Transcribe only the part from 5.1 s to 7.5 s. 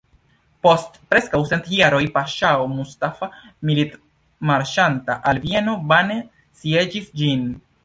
al Vieno, vane sieĝis ĝin.